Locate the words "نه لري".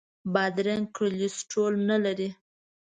1.89-2.29